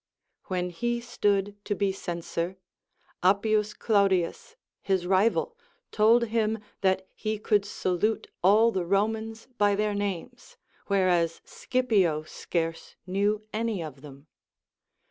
When 0.45 0.71
he 0.71 0.99
stood 0.99 1.63
to 1.63 1.75
be 1.75 1.91
censor, 1.91 2.57
Ap 3.21 3.43
pius 3.43 3.75
Claudius, 3.75 4.55
his 4.81 5.05
rival, 5.05 5.55
told 5.91 6.29
him 6.29 6.57
that 6.81 7.05
he 7.13 7.37
could 7.37 7.65
salute 7.65 8.25
all 8.43 8.71
the 8.71 8.83
Romans 8.87 9.47
by 9.59 9.75
their 9.75 9.93
names, 9.93 10.57
Avhereas 10.89 11.41
Scipio 11.45 12.23
scarce 12.23 12.95
knew 13.05 13.43
any 13.53 13.83
of 13.83 14.01
them. 14.01 14.25